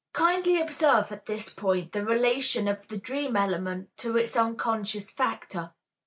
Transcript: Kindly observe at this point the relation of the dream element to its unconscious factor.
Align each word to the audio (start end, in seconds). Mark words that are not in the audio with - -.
Kindly 0.13 0.59
observe 0.59 1.11
at 1.11 1.27
this 1.27 1.49
point 1.53 1.91
the 1.91 2.03
relation 2.03 2.67
of 2.67 2.87
the 2.87 2.97
dream 2.97 3.35
element 3.35 3.95
to 3.97 4.17
its 4.17 4.35
unconscious 4.35 5.11
factor. 5.11 5.73